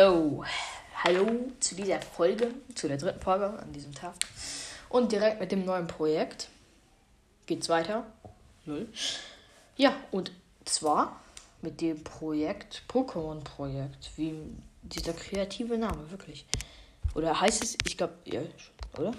Hallo, 0.00 0.42
hallo 1.04 1.52
zu 1.60 1.74
dieser 1.74 2.00
Folge, 2.00 2.54
zu 2.74 2.88
der 2.88 2.96
dritten 2.96 3.20
Folge 3.20 3.50
an 3.50 3.70
diesem 3.74 3.94
Tag. 3.94 4.14
Und 4.88 5.12
direkt 5.12 5.40
mit 5.40 5.52
dem 5.52 5.66
neuen 5.66 5.86
Projekt 5.86 6.48
geht's 7.44 7.68
weiter. 7.68 8.06
Null. 8.64 8.88
Ja, 9.76 9.94
und 10.10 10.32
zwar 10.64 11.20
mit 11.60 11.82
dem 11.82 12.02
Projekt 12.02 12.84
Pokémon-Projekt. 12.88 14.12
Wie 14.16 14.36
dieser 14.80 15.12
kreative 15.12 15.76
Name, 15.76 16.10
wirklich. 16.10 16.46
Oder 17.14 17.38
heißt 17.38 17.62
es, 17.62 17.76
ich 17.84 17.98
glaube, 17.98 18.14
ja, 18.24 18.40
oder? 18.98 19.12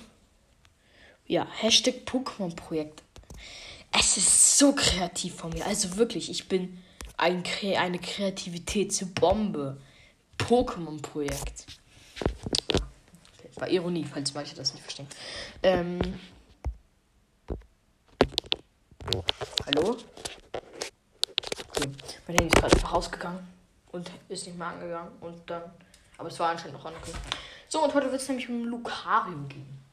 Ja, 1.28 1.48
Hashtag 1.60 2.08
Pokémon-Projekt. 2.08 3.04
Es 3.92 4.18
ist 4.18 4.58
so 4.58 4.74
kreativ 4.74 5.36
von 5.36 5.52
mir. 5.54 5.64
Also 5.64 5.98
wirklich, 5.98 6.32
ich 6.32 6.48
bin 6.48 6.82
ein, 7.18 7.44
eine 7.78 8.00
Kreativitätsbombe. 8.00 9.78
Pokémon-Projekt. 10.48 11.66
War 13.56 13.70
Ironie, 13.70 14.06
falls 14.06 14.34
manche 14.34 14.56
das 14.56 14.74
nicht 14.74 14.84
verstehen. 14.84 15.08
Ähm. 15.62 16.00
Hallo? 19.66 19.98
Okay. 21.70 21.90
Mein 22.28 22.38
Handy 22.38 22.48
ist 22.48 22.56
gerade 22.56 22.76
einfach 22.76 22.94
rausgegangen 22.94 23.48
und 23.92 24.10
ist 24.30 24.48
nicht 24.48 24.58
mehr 24.58 24.68
angegangen. 24.68 25.12
Und 25.20 25.50
dann. 25.50 25.64
Aber 26.18 26.30
es 26.30 26.40
war 26.40 26.50
anscheinend 26.50 26.78
noch 26.78 26.86
an. 26.86 26.94
Okay. 27.02 27.12
So, 27.68 27.84
und 27.84 27.94
heute 27.94 28.12
wird 28.12 28.22
es 28.22 28.28
nämlich 28.28 28.50
um 28.50 28.66
Lucario 28.66 29.38
gehen. 29.48 29.86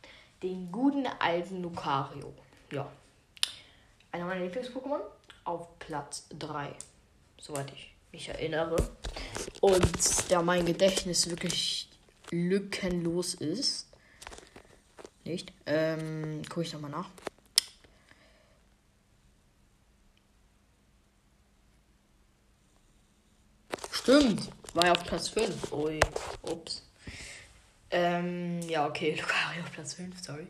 Den 0.42 0.73
guten 0.73 1.06
alten 1.18 1.62
Lucario. 1.62 2.32
Ja. 2.73 2.87
Einer 4.12 4.24
meiner 4.24 4.46
Lieblings-Pokémon. 4.46 5.01
Auf 5.45 5.78
Platz 5.78 6.26
3. 6.38 6.74
Soweit 7.38 7.70
ich 7.73 7.95
mich 8.12 8.28
erinnere. 8.28 8.76
Und 9.60 10.30
da 10.30 10.42
mein 10.42 10.66
Gedächtnis 10.66 11.28
wirklich 11.30 11.88
lückenlos 12.30 13.34
ist, 13.34 13.88
nicht, 15.24 15.52
ähm, 15.66 16.43
gucke 16.49 16.62
ich 16.62 16.73
nochmal 16.73 16.90
nach. 16.90 17.10
Stimmt, 23.93 24.49
war 24.73 24.87
ja 24.87 24.93
auf 24.93 25.04
Platz 25.04 25.29
5. 25.29 25.71
Ui, 25.73 26.01
ups. 26.43 26.82
Ähm, 27.90 28.62
ja, 28.62 28.87
okay, 28.87 29.15
Lucario 29.21 29.62
auf 29.62 29.73
Platz 29.73 29.95
5, 29.95 30.24
sorry. 30.24 30.46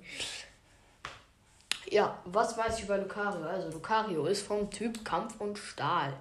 Ja, 1.90 2.22
was 2.24 2.56
weiß 2.56 2.78
ich 2.78 2.84
über 2.84 2.98
Lucario? 2.98 3.44
Also, 3.46 3.70
Lucario 3.70 4.26
ist 4.26 4.42
vom 4.42 4.70
Typ 4.70 5.04
Kampf 5.04 5.40
und 5.40 5.58
Stahl. 5.58 6.14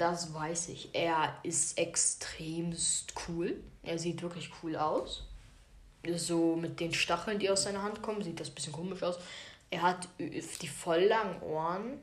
Das 0.00 0.32
weiß 0.32 0.70
ich. 0.70 0.94
Er 0.94 1.36
ist 1.42 1.76
extremst 1.76 3.12
cool. 3.28 3.62
Er 3.82 3.98
sieht 3.98 4.22
wirklich 4.22 4.50
cool 4.62 4.74
aus. 4.76 5.24
So 6.16 6.56
mit 6.56 6.80
den 6.80 6.94
Stacheln, 6.94 7.38
die 7.38 7.50
aus 7.50 7.64
seiner 7.64 7.82
Hand 7.82 8.00
kommen, 8.00 8.22
sieht 8.22 8.40
das 8.40 8.48
ein 8.48 8.54
bisschen 8.54 8.72
komisch 8.72 9.02
aus. 9.02 9.18
Er 9.68 9.82
hat 9.82 10.08
die 10.18 10.68
voll 10.68 11.02
langen 11.02 11.42
Ohren. 11.42 11.98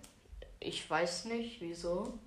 Ich 0.60 0.88
weiß 0.88 1.26
nicht 1.26 1.60
wieso. 1.60 2.20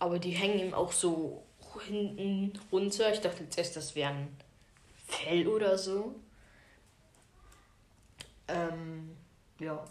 Aber 0.00 0.18
die 0.18 0.32
hängen 0.32 0.58
ihm 0.58 0.74
auch 0.74 0.90
so 0.90 1.44
hinten 1.86 2.58
runter. 2.72 3.12
Ich 3.12 3.20
dachte 3.20 3.44
jetzt 3.54 3.76
das 3.76 3.94
wäre 3.94 4.14
ein 4.14 4.36
Fell 5.06 5.46
oder 5.46 5.78
so. 5.78 6.16
Ähm, 8.48 9.16
ja. 9.60 9.84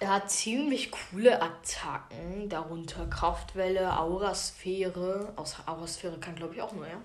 Er 0.00 0.10
hat 0.10 0.30
ziemlich 0.30 0.92
coole 0.92 1.42
Attacken, 1.42 2.48
darunter 2.48 3.06
Kraftwelle, 3.06 3.98
Aurasphäre. 3.98 5.32
Aus 5.34 5.56
Aurasphäre 5.66 6.18
kann, 6.18 6.36
glaube 6.36 6.54
ich, 6.54 6.62
auch 6.62 6.72
nur 6.72 6.86
er. 6.86 7.02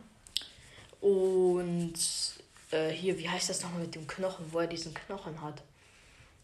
Und 1.01 1.95
äh, 2.69 2.89
hier, 2.89 3.17
wie 3.17 3.27
heißt 3.27 3.49
das 3.49 3.63
nochmal 3.63 3.81
mit 3.81 3.95
dem 3.95 4.05
Knochen, 4.05 4.45
wo 4.53 4.59
er 4.59 4.67
diesen 4.67 4.93
Knochen 4.93 5.41
hat? 5.41 5.63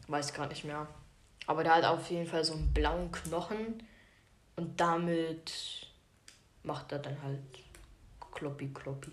Weiß 0.08 0.34
gar 0.34 0.48
nicht 0.48 0.66
mehr. 0.66 0.88
Aber 1.46 1.64
der 1.64 1.76
hat 1.76 1.86
auf 1.86 2.10
jeden 2.10 2.26
Fall 2.26 2.44
so 2.44 2.54
einen 2.54 2.74
blauen 2.74 3.12
Knochen. 3.12 3.84
Und 4.56 4.82
damit 4.82 5.52
macht 6.64 6.92
er 6.92 7.00
dann 7.00 7.22
halt 7.22 7.40
Kloppi 8.32 8.74
Kloppi. 8.74 9.12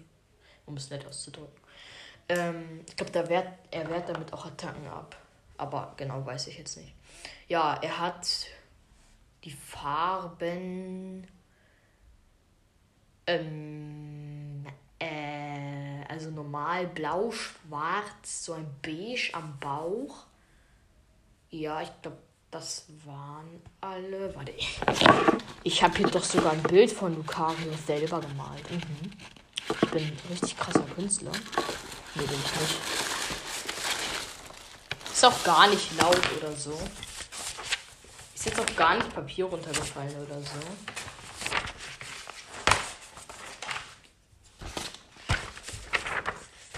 Um 0.64 0.78
es 0.78 0.88
nett 0.88 1.06
auszudrücken. 1.06 1.60
Ähm, 2.30 2.80
ich 2.88 2.96
glaube, 2.96 3.12
er 3.12 3.28
wehrt 3.90 4.08
damit 4.08 4.32
auch 4.32 4.46
Attacken 4.46 4.88
ab. 4.88 5.16
Aber 5.58 5.92
genau 5.98 6.24
weiß 6.24 6.46
ich 6.48 6.58
jetzt 6.58 6.78
nicht. 6.78 6.95
Ja, 7.48 7.74
er 7.80 8.00
hat 8.00 8.28
die 9.44 9.52
Farben. 9.52 11.26
Ähm, 13.28 14.66
äh, 14.98 16.04
also 16.08 16.30
normal 16.30 16.86
blau, 16.88 17.30
schwarz, 17.30 18.44
so 18.44 18.54
ein 18.54 18.66
beige 18.82 19.30
am 19.32 19.58
Bauch. 19.58 20.26
Ja, 21.50 21.82
ich 21.82 21.90
glaube, 22.02 22.18
das 22.50 22.86
waren 23.04 23.62
alle. 23.80 24.34
Warte, 24.34 24.52
ich, 24.52 24.80
ich 25.62 25.82
habe 25.82 25.96
hier 25.98 26.08
doch 26.08 26.24
sogar 26.24 26.52
ein 26.52 26.62
Bild 26.62 26.90
von 26.90 27.14
Lucario 27.14 27.72
selber 27.86 28.20
gemalt. 28.20 28.70
Mhm. 28.70 29.12
Ich 29.82 29.90
bin 29.90 30.02
ein 30.04 30.18
richtig 30.30 30.56
krasser 30.56 30.86
Künstler. 30.94 31.32
Nee, 32.14 32.22
bin 32.22 32.38
ich 32.44 32.60
nicht. 32.60 32.80
Ist 35.12 35.24
auch 35.24 35.44
gar 35.44 35.68
nicht 35.68 35.96
laut 36.00 36.20
oder 36.38 36.52
so. 36.52 36.78
Ist 38.46 38.56
jetzt 38.56 38.70
auch 38.70 38.76
gar 38.76 38.94
nicht 38.94 39.12
Papier 39.12 39.46
runtergefallen 39.46 40.14
oder 40.24 40.40
so. 40.40 40.46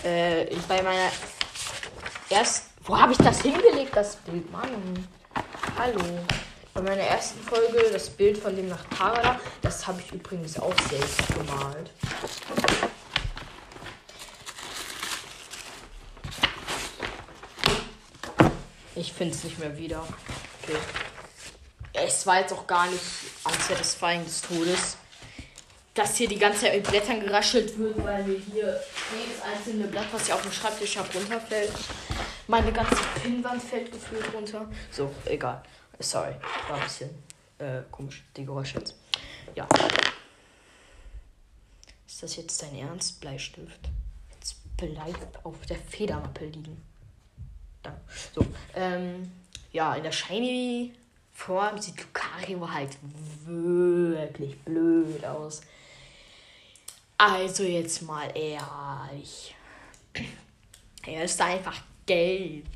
Äh, 0.08 0.46
bei 0.66 0.82
meiner 0.82 1.10
erst. 2.30 2.70
Wo 2.84 2.98
habe 2.98 3.12
ich 3.12 3.18
das 3.18 3.42
hingelegt, 3.42 3.94
das 3.94 4.16
Bild? 4.16 4.50
Mann. 4.50 5.06
Hallo. 5.78 6.00
Bei 6.72 6.80
meiner 6.80 7.02
ersten 7.02 7.38
Folge, 7.42 7.90
das 7.92 8.08
Bild 8.08 8.38
von 8.38 8.56
dem 8.56 8.70
nach 8.70 8.88
Parada, 8.88 9.38
das 9.60 9.86
habe 9.86 10.00
ich 10.00 10.10
übrigens 10.10 10.58
auch 10.58 10.74
selbst 10.88 11.18
gemalt. 11.34 11.90
Ich 18.94 19.12
finde 19.12 19.34
es 19.34 19.44
nicht 19.44 19.58
mehr 19.58 19.76
wieder. 19.76 20.02
Okay. 20.62 20.78
Es 22.08 22.26
war 22.26 22.40
jetzt 22.40 22.52
auch 22.54 22.66
gar 22.66 22.90
nicht 22.90 23.02
unsatisfying 23.44 24.24
des 24.24 24.40
Todes, 24.40 24.96
dass 25.92 26.16
hier 26.16 26.26
die 26.26 26.38
ganze 26.38 26.60
Zeit 26.62 26.74
mit 26.74 26.88
Blättern 26.88 27.20
geraschelt 27.20 27.78
wird, 27.78 28.02
weil 28.02 28.24
mir 28.24 28.38
hier 28.38 28.80
jedes 29.14 29.42
einzelne 29.42 29.86
Blatt, 29.88 30.06
was 30.10 30.26
ich 30.26 30.32
auf 30.32 30.40
dem 30.40 30.50
Schreibtisch 30.50 30.96
habe, 30.96 31.12
runterfällt. 31.12 31.70
Meine 32.46 32.72
ganze 32.72 32.96
Pinnwand 33.22 33.62
fällt 33.62 33.92
gefühlt 33.92 34.32
runter. 34.32 34.66
So, 34.90 35.14
egal. 35.26 35.62
Sorry, 35.98 36.34
war 36.68 36.78
ein 36.78 36.84
bisschen 36.84 37.10
äh, 37.58 37.82
komisch, 37.90 38.24
die 38.36 38.46
Geräusche 38.46 38.78
jetzt. 38.78 38.94
Ja. 39.54 39.68
Ist 42.06 42.22
das 42.22 42.36
jetzt 42.36 42.62
dein 42.62 42.74
Ernst, 42.74 43.20
Bleistift? 43.20 43.80
Jetzt 44.30 44.56
bleibt 44.78 45.44
auf 45.44 45.66
der 45.66 45.76
Federmappe 45.76 46.46
liegen. 46.46 46.82
Danke. 47.82 48.00
So, 48.34 48.46
ähm, 48.74 49.30
ja, 49.72 49.94
in 49.94 50.04
der 50.04 50.12
Shiny 50.12 50.94
Form 51.38 51.80
sieht 51.80 51.94
Lucario 52.02 52.68
halt 52.68 52.98
wirklich 53.46 54.58
blöd 54.62 55.24
aus. 55.24 55.60
Also 57.16 57.62
jetzt 57.62 58.02
mal 58.02 58.28
ehrlich. 58.36 59.54
Er 61.06 61.24
ist 61.24 61.40
einfach 61.40 61.80
gelb. 62.06 62.66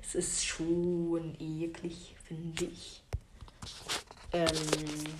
Es 0.00 0.14
ist 0.14 0.44
schon 0.44 1.34
eklig, 1.40 2.14
finde 2.28 2.66
ich. 2.66 3.02
Ähm, 4.32 5.16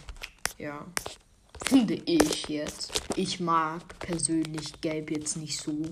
ja. 0.58 0.86
Finde 1.64 1.94
ich 1.94 2.48
jetzt. 2.48 3.00
Ich 3.16 3.40
mag 3.40 3.98
persönlich 3.98 4.78
gelb 4.82 5.10
jetzt 5.10 5.38
nicht 5.38 5.58
so. 5.58 5.82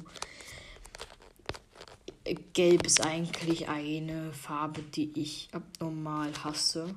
Gelb 2.52 2.86
ist 2.86 3.04
eigentlich 3.04 3.68
eine 3.68 4.32
Farbe, 4.32 4.82
die 4.82 5.12
ich 5.20 5.48
abnormal 5.52 6.30
hasse. 6.44 6.94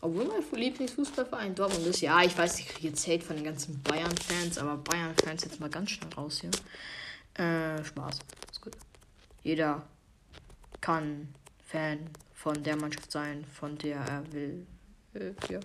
Obwohl 0.00 0.26
mein 0.26 0.60
Lieblingsfußballverein 0.60 1.54
Dortmund 1.54 1.86
ist. 1.86 2.00
Ja, 2.02 2.22
ich 2.22 2.36
weiß, 2.36 2.58
ich 2.60 2.68
kriege 2.68 2.88
jetzt 2.88 3.06
Hate 3.06 3.24
von 3.24 3.36
den 3.36 3.44
ganzen 3.44 3.82
Bayern-Fans, 3.82 4.58
aber 4.58 4.76
Bayern-Fans 4.76 5.44
jetzt 5.44 5.60
mal 5.60 5.70
ganz 5.70 5.90
schnell 5.90 6.12
raus 6.12 6.42
hier. 6.42 6.50
Äh, 7.42 7.82
Spaß. 7.82 8.18
Ist 8.50 8.60
gut. 8.60 8.76
Jeder 9.42 9.82
kann 10.80 11.34
Fan 11.66 12.10
von 12.34 12.62
der 12.62 12.76
Mannschaft 12.76 13.10
sein, 13.10 13.44
von 13.52 13.78
der 13.78 13.96
er 13.96 14.32
will. 14.32 14.66
Äh, 15.14 15.32
ja. 15.50 15.60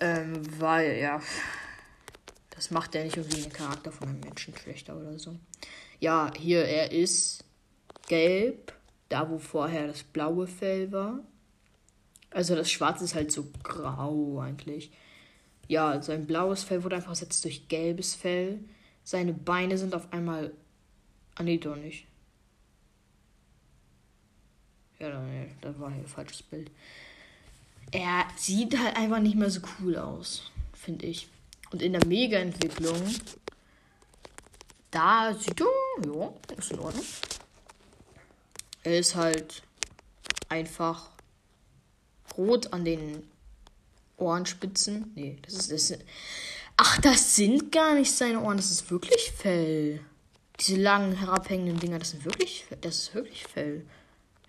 Ähm, 0.00 0.60
weil, 0.60 0.98
ja. 0.98 1.20
Das 2.54 2.70
macht 2.70 2.94
ja 2.94 3.02
nicht 3.02 3.16
irgendwie 3.16 3.42
den 3.42 3.52
Charakter 3.52 3.90
von 3.90 4.08
einem 4.08 4.20
Menschen 4.20 4.56
schlechter 4.56 4.96
oder 4.96 5.18
so. 5.18 5.36
Ja, 6.00 6.30
hier, 6.36 6.64
er 6.64 6.92
ist 6.92 7.44
gelb, 8.08 8.74
da 9.08 9.28
wo 9.30 9.38
vorher 9.38 9.86
das 9.86 10.02
blaue 10.02 10.46
Fell 10.46 10.92
war. 10.92 11.20
Also 12.30 12.54
das 12.54 12.70
Schwarze 12.70 13.04
ist 13.04 13.14
halt 13.14 13.32
so 13.32 13.46
grau 13.62 14.40
eigentlich. 14.40 14.92
Ja, 15.68 16.02
sein 16.02 16.26
blaues 16.26 16.62
Fell 16.62 16.84
wurde 16.84 16.96
einfach 16.96 17.10
ersetzt 17.10 17.44
durch 17.44 17.68
gelbes 17.68 18.14
Fell. 18.14 18.60
Seine 19.04 19.32
Beine 19.32 19.78
sind 19.78 19.94
auf 19.94 20.12
einmal. 20.12 20.52
Ah, 21.34 21.42
nee, 21.42 21.58
doch 21.58 21.76
nicht. 21.76 22.06
Ja, 24.98 25.20
nee, 25.20 25.50
das 25.60 25.78
war 25.80 25.90
hier 25.90 26.02
ein 26.02 26.06
falsches 26.06 26.42
Bild. 26.42 26.70
Er 27.90 28.26
sieht 28.36 28.78
halt 28.78 28.96
einfach 28.96 29.20
nicht 29.20 29.36
mehr 29.36 29.50
so 29.50 29.60
cool 29.80 29.96
aus, 29.96 30.50
finde 30.74 31.06
ich. 31.06 31.28
Und 31.72 31.80
in 31.82 31.92
der 31.92 32.04
Mega-Entwicklung, 32.06 33.14
da 34.90 35.34
sieht 35.34 35.60
er, 35.60 35.66
ja, 36.06 36.32
ist 36.56 36.72
in 36.72 36.78
Ordnung. 36.78 37.04
Er 38.84 38.98
ist 38.98 39.14
halt 39.14 39.62
einfach 40.48 41.10
rot 42.36 42.72
an 42.72 42.84
den 42.84 43.26
Ohrenspitzen. 44.18 45.12
Nee, 45.14 45.38
das 45.42 45.54
ist, 45.54 45.72
das 45.72 45.90
ist. 45.90 46.04
Ach, 46.76 46.98
das 47.00 47.36
sind 47.36 47.72
gar 47.72 47.94
nicht 47.94 48.12
seine 48.12 48.40
Ohren, 48.40 48.56
das 48.56 48.70
ist 48.70 48.90
wirklich 48.90 49.32
Fell. 49.32 50.00
Diese 50.60 50.76
langen 50.76 51.16
herabhängenden 51.16 51.78
Dinger, 51.78 51.98
das 51.98 52.10
sind 52.10 52.24
wirklich, 52.24 52.66
das 52.80 52.98
ist 52.98 53.14
wirklich 53.14 53.44
Fell. 53.44 53.86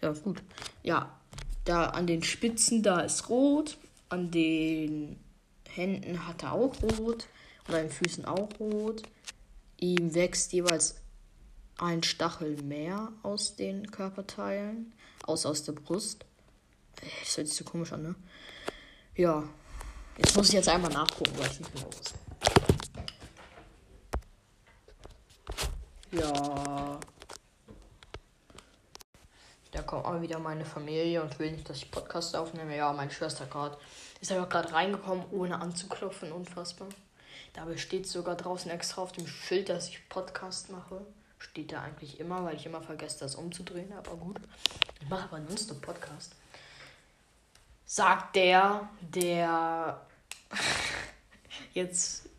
Ja, 0.02 0.12
gut. 0.12 0.42
Ja, 0.84 1.18
da 1.64 1.88
an 1.88 2.08
den 2.08 2.24
Spitzen, 2.24 2.84
da 2.84 3.00
ist 3.00 3.30
rot. 3.30 3.78
An 4.10 4.30
den 4.30 5.18
Händen 5.76 6.28
hat 6.28 6.44
er 6.44 6.54
auch 6.54 6.76
rot. 6.82 7.28
Und 7.68 7.74
an 7.76 7.82
den 7.84 7.90
Füßen 7.90 8.26
auch 8.26 8.50
rot. 8.60 9.04
Ihm 9.80 10.14
wächst 10.14 10.54
jeweils 10.54 10.96
ein 11.78 12.04
Stachel 12.04 12.62
mehr 12.62 13.12
aus 13.24 13.56
den 13.56 13.90
Körperteilen. 13.90 14.94
Aus 15.24 15.46
aus 15.46 15.64
der 15.64 15.74
Brust. 15.74 16.26
Das 16.96 17.38
hört 17.38 17.48
sich 17.48 17.58
so 17.58 17.64
komisch 17.64 17.94
an, 17.94 18.04
ne? 18.04 18.16
Ja. 19.16 19.44
Jetzt 20.18 20.36
muss 20.36 20.50
ich 20.50 20.54
jetzt 20.54 20.70
einmal 20.70 20.92
nachgucken, 20.92 21.32
weil 21.38 21.50
ich 21.50 21.60
nicht 21.60 21.74
mehr 21.74 21.88
aus. 21.88 22.14
Ja. 26.12 27.00
Da 29.72 29.82
kommt 29.94 30.06
auch 30.08 30.22
wieder 30.22 30.40
meine 30.40 30.66
Familie 30.66 31.22
und 31.22 31.38
will 31.38 31.52
nicht, 31.52 31.70
dass 31.70 31.78
ich 31.78 31.92
Podcast 31.92 32.36
aufnehme. 32.36 32.76
Ja, 32.76 32.92
meine 32.94 33.12
Schwester 33.12 33.46
gerade 33.46 33.78
ist 34.22 34.32
aber 34.32 34.48
gerade 34.48 34.74
reingekommen, 34.74 35.24
ohne 35.32 35.62
anzuklopfen. 35.62 36.32
Unfassbar. 36.32 36.88
Dabei 37.54 37.78
steht 37.78 38.08
sogar 38.08 38.36
draußen 38.36 38.72
extra 38.72 39.04
auf 39.04 39.12
dem 39.12 39.28
Schild, 39.28 39.70
dass 39.70 39.90
ich 39.90 40.10
Podcast 40.10 40.72
mache. 40.72 41.06
Steht 41.38 41.74
da 41.74 41.84
eigentlich 41.84 42.20
immer, 42.20 42.44
weil 42.44 42.56
ich 42.56 42.66
immer 42.66 42.82
vergesse, 42.82 43.20
das 43.20 43.36
umzudrehen. 43.36 43.94
Aber 43.94 44.16
gut. 44.16 44.40
Ich 45.00 45.08
mache 45.10 45.26
aber 45.26 45.40
nonstop 45.40 45.80
Podcast. 45.82 46.34
Sagt 47.86 48.36
der, 48.36 48.90
der 49.02 50.02
jetzt 51.74 52.30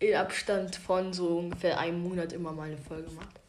in 0.00 0.16
Abstand 0.16 0.74
von 0.74 1.12
so 1.12 1.38
ungefähr 1.38 1.78
einem 1.78 2.02
Monat 2.02 2.32
immer 2.32 2.50
mal 2.50 2.64
eine 2.64 2.78
Folge 2.78 3.12
macht. 3.12 3.45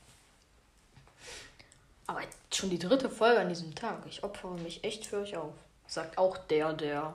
Schon 2.57 2.71
die 2.71 2.79
dritte 2.79 3.11
Folge 3.11 3.39
an 3.39 3.49
diesem 3.49 3.75
Tag. 3.75 4.03
Ich 4.07 4.23
opfere 4.23 4.57
mich 4.57 4.83
echt 4.83 5.05
für 5.05 5.17
euch 5.17 5.37
auf. 5.37 5.53
Sagt 5.85 6.17
auch 6.17 6.39
der, 6.39 6.73
der 6.73 7.13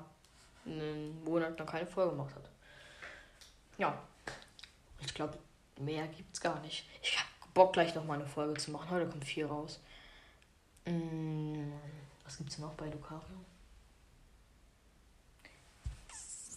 einen 0.65 1.21
Monat 1.25 1.59
noch 1.59 1.67
keine 1.67 1.85
Folge 1.89 2.13
gemacht 2.13 2.33
hat. 2.37 2.49
Ja. 3.77 4.01
Ich 5.05 5.13
glaube, 5.13 5.37
mehr 5.81 6.07
gibt's 6.07 6.41
gar 6.41 6.61
nicht. 6.61 6.87
Ich 7.03 7.19
habe 7.19 7.29
Bock, 7.55 7.73
gleich 7.73 7.93
noch 7.97 8.05
mal 8.05 8.21
eine 8.21 8.27
Folge 8.27 8.55
zu 8.61 8.71
machen. 8.71 8.89
Heute 8.89 9.09
kommt 9.09 9.25
vier 9.25 9.47
raus. 9.47 9.81
Hm, 10.87 11.73
was 12.23 12.39
gibt's 12.39 12.59
noch 12.59 12.75
bei 12.75 12.87
Lucario? 12.87 13.25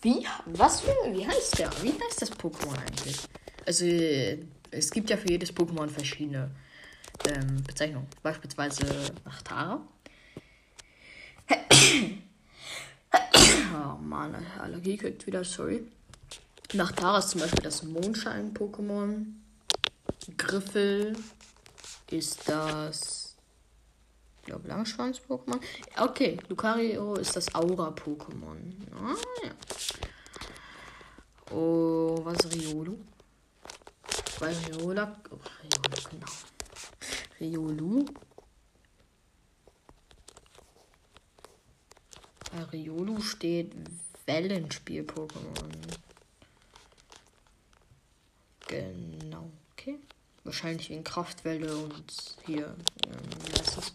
Wie, 0.04 0.28
was 0.46 0.82
für, 0.82 0.94
wie 1.12 1.28
heißt 1.28 1.58
der? 1.58 1.72
Wie 1.82 1.92
heißt 1.92 2.22
das 2.22 2.32
Pokémon 2.34 2.78
eigentlich? 2.78 3.18
Also, 3.66 3.84
es 4.70 4.92
gibt 4.92 5.10
ja 5.10 5.18
für 5.18 5.30
jedes 5.30 5.52
Pokémon 5.52 5.90
verschiedene 5.90 6.52
ähm, 7.27 7.63
Bezeichnungen. 7.63 8.07
Beispielsweise 8.24 8.86
Nachtara. 9.24 9.81
oh 13.74 13.98
Mann, 14.01 14.36
Allergie 14.60 14.98
kriegt 14.98 15.25
wieder, 15.27 15.44
sorry. 15.44 15.83
Nachtara 16.74 17.19
ist 17.19 17.30
zum 17.30 17.42
Beispiel 17.42 17.63
das 17.63 17.83
Mondschein-Pokémon. 17.83 19.25
Griffel 20.38 21.16
ist 22.10 22.50
das. 22.50 23.36
Ich 24.42 24.48
glaube, 24.48 24.68
Langschwanz-Pokémon. 24.68 25.60
Okay, 25.98 26.38
Lucario 26.50 27.16
ist 27.16 27.36
das 27.36 27.54
Aura-Pokémon. 27.54 28.57
Ah, 28.95 29.16
ja. 29.44 29.51
Oh, 31.56 32.19
was 32.24 32.38
Riolu? 32.51 32.98
Bei 34.39 34.54
Riola. 34.54 35.16
Oh, 35.31 35.36
Riola, 35.36 36.10
genau. 36.10 36.27
Riolu. 37.40 38.06
Bei 42.52 42.64
Riolu 42.64 43.22
steht 43.22 43.74
Wellenspiel-Pokémon. 44.26 45.72
Genau, 48.68 49.52
okay. 49.74 50.00
Wahrscheinlich 50.44 50.90
wegen 50.90 51.04
Kraftwelle 51.04 51.76
und 51.78 52.38
hier, 52.46 52.76
ähm, 53.08 53.46
wie 53.46 53.60
heißt 53.60 53.78
das? 53.78 53.94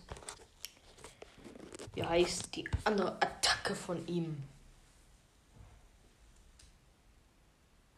Wie 1.95 2.05
heißt 2.05 2.55
die 2.55 2.69
andere 2.85 3.15
Attacke 3.15 3.75
von 3.75 4.07
ihm? 4.07 4.43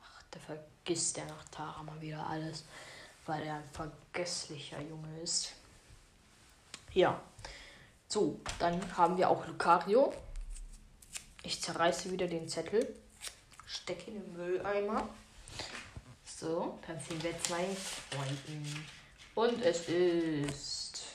Ach, 0.02 0.22
der 0.34 0.40
vergisst 0.40 1.16
ja 1.16 1.24
nach 1.26 1.44
Tara 1.48 1.82
mal 1.82 2.00
wieder 2.00 2.26
alles, 2.26 2.64
weil 3.26 3.42
er 3.42 3.56
ein 3.56 3.68
vergesslicher 3.72 4.80
Junge 4.80 5.20
ist. 5.22 5.52
Ja. 6.92 7.20
So, 8.08 8.40
dann 8.58 8.80
haben 8.96 9.16
wir 9.16 9.30
auch 9.30 9.46
Lucario. 9.46 10.12
Ich 11.42 11.62
zerreiße 11.62 12.10
wieder 12.12 12.26
den 12.26 12.48
Zettel, 12.48 12.94
stecke 13.66 14.10
in 14.10 14.20
den 14.20 14.32
Mülleimer. 14.34 15.08
So, 16.24 16.78
dann 16.86 17.00
sehen 17.00 17.22
wir 17.22 17.38
zwei 17.42 17.64
Freunden. 18.10 18.86
Und 19.34 19.62
es 19.62 19.88
ist. 19.88 21.06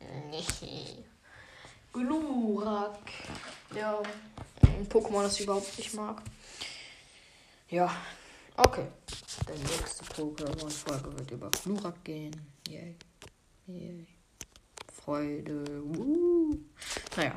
Glurak. 1.92 2.98
Ja, 3.74 4.02
ein 4.62 4.88
Pokémon, 4.88 5.22
das 5.22 5.36
ich 5.36 5.44
überhaupt 5.44 5.78
nicht 5.78 5.94
mag. 5.94 6.22
Ja, 7.68 7.94
okay. 8.56 8.86
Der 9.48 9.56
nächste 9.56 10.04
Pokémon-Folge 10.04 11.18
wird 11.18 11.30
über 11.30 11.50
Glurak 11.50 12.04
gehen. 12.04 12.34
Yay. 12.68 12.96
Yay. 13.66 14.06
Freude. 14.92 15.82
Uh. 15.82 16.58
Naja, 17.16 17.34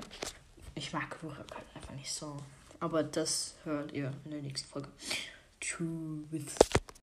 ich 0.76 0.92
mag 0.94 1.20
Glurak 1.20 1.48
halt 1.54 1.66
einfach 1.76 1.94
nicht 1.94 2.12
so. 2.12 2.38
Aber 2.80 3.04
das 3.04 3.56
hört 3.64 3.92
ihr 3.94 4.14
in 4.26 4.32
der 4.32 4.42
nächsten 4.42 4.68
Folge. 4.68 4.90
Truth. 5.60 6.56